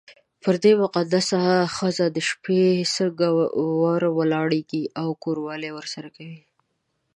[0.43, 1.41] پر دې مقدسه
[1.75, 2.61] ښځه د شپې
[2.95, 3.27] څنګه
[3.83, 6.39] ور ولاړېږې او کوروالی ورسره کوې.